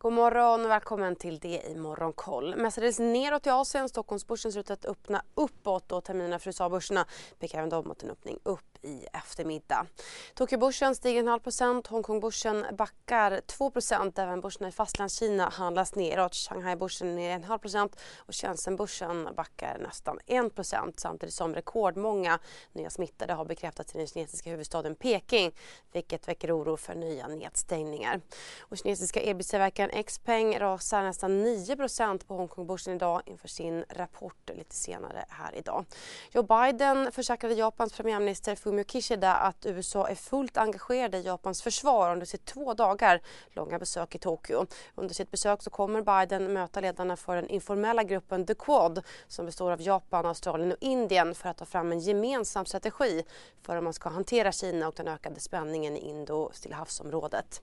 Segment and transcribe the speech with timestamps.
[0.00, 2.56] God morgon och välkommen till det i Morgonkoll.
[2.56, 3.88] Mestadels neråt i Asien.
[3.88, 7.06] Stockholmsbörsen ser ut att öppna uppåt och terminerna för USA-börserna
[7.38, 9.86] pekar även de mot en öppning upp i eftermiddag.
[10.34, 13.72] Tokyobörsen stiger en halv procent, Hongkongbörsen backar 2
[14.16, 16.34] Även börserna i Fastlandskina handlas neråt.
[16.34, 22.38] Shanghai-börsen ner en halv procent och Shenzhen-börsen backar nästan 1 procent samtidigt som rekordmånga
[22.72, 25.52] nya smittade har bekräftats i den kinesiska huvudstaden Peking
[25.92, 28.20] vilket väcker oro för nya nedstängningar.
[28.60, 35.24] Och kinesiska elbilstillverkaren Xpeng rasar nästan 9% på Hongkongbörsen idag inför sin rapport lite senare
[35.28, 35.84] här idag.
[36.30, 42.12] Joe Biden försäkrade Japans premiärminister Fumio Kishida att USA är fullt engagerade i Japans försvar
[42.12, 44.66] under sitt två dagar långa besök i Tokyo.
[44.94, 49.46] Under sitt besök så kommer Biden möta ledarna för den informella gruppen The Quad som
[49.46, 53.24] består av Japan, Australien och Indien för att ta fram en gemensam strategi
[53.62, 57.62] för hur man ska hantera Kina och den ökade spänningen i Indo-Stillahavsområdet.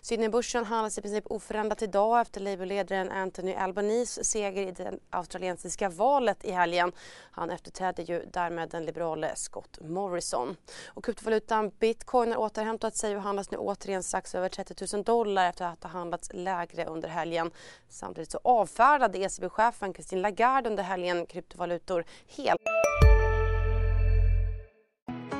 [0.00, 6.44] Sydneybörsen handlas i princip oförändrat idag efter Labourledaren Anthony Albanese seger i det australiensiska valet
[6.44, 6.92] i helgen.
[7.30, 10.45] Han efterträdde ju därmed den liberale Scott Morrison.
[10.46, 10.56] Washington.
[10.86, 15.48] Och kryptovalutan bitcoin har återhämtat sig och handlas nu återigen strax över 30 000 dollar
[15.48, 17.50] efter att ha handlats lägre under helgen.
[17.88, 22.04] Samtidigt så avfärdade ECB-chefen Christine Lagarde under helgen kryptovalutor
[22.36, 22.60] helt.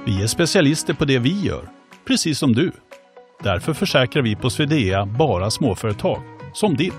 [0.07, 1.69] Vi är specialister på det vi gör,
[2.07, 2.73] precis som du.
[3.43, 6.23] Därför försäkrar vi på Swedea bara småföretag,
[6.55, 6.93] som ditt.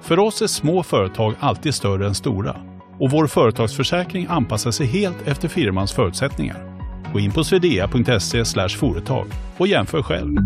[0.00, 2.56] För oss är små företag alltid större än stora
[3.00, 6.75] och vår företagsförsäkring anpassar sig helt efter firmans förutsättningar.
[7.16, 10.36] Gå in på swedea.se företag och jämför själv.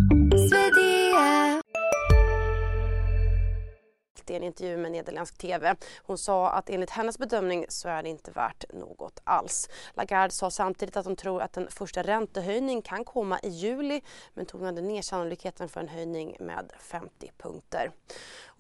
[4.41, 5.75] En intervju med nederländsk TV.
[6.03, 9.69] Hon sa att enligt hennes bedömning så är det inte värt något alls.
[9.95, 14.03] Lagarde sa samtidigt att hon tror att en första räntehöjning kan komma i juli
[14.35, 17.91] men tonade ner sannolikheten för en höjning med 50 punkter.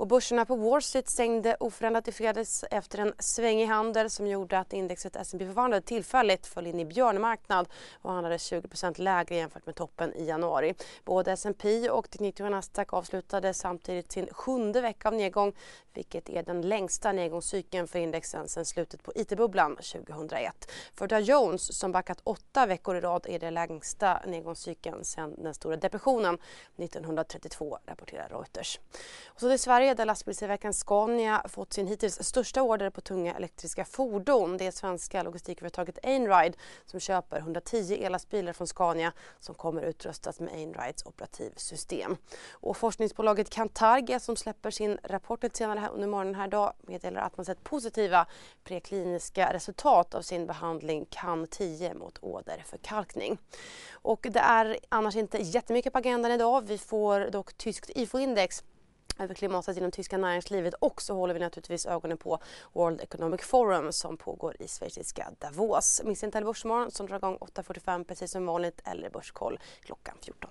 [0.00, 4.58] Och börserna på Wall Street stängde oförändrat i fredags efter en svängig handel som gjorde
[4.58, 7.68] att indexet S&P 500 tillfälligt föll in i björnmarknad
[8.02, 10.74] och handlade 20% lägre jämfört med toppen i januari.
[11.04, 15.52] Både S&P och Teknik och Nasdaq avslutade samtidigt sin sjunde vecka av nedgång
[15.94, 20.70] vilket är den längsta nedgångscykeln för indexen sedan slutet på IT-bubblan 2001.
[20.94, 25.54] För Dow Jones som backat åtta veckor i rad är det längsta nedgångscykeln sedan den
[25.54, 26.38] stora depressionen
[26.76, 28.80] 1932 rapporterar Reuters.
[29.26, 33.84] Och så till Sverige där lastbilstillverkaren Scania fått sin hittills största order på tunga elektriska
[33.84, 34.56] fordon.
[34.56, 40.54] Det är svenska logistikföretaget Einride som köper 110 ellastbilar från Scania som kommer utrustas med
[40.54, 42.16] Einrides operativsystem.
[42.50, 47.36] Och forskningsbolaget Cantargia som släpper sin rapport senare här under morgonen här idag meddelar att
[47.36, 48.26] man sett positiva
[48.64, 53.38] prekliniska resultat av sin behandling CAN10 mot åderförkalkning.
[53.92, 56.66] Och det är annars inte jättemycket på agendan idag.
[56.66, 58.62] Vi får dock tyskt IFO-index
[59.18, 62.38] över klimatet inom tyska näringslivet och så håller vi naturligtvis ögonen på
[62.72, 66.02] World Economic Forum som pågår i schweiziska Davos.
[66.04, 70.50] Missa inte Börsmorgon som drar igång 8.45 precis som vanligt eller Börskoll klockan 14.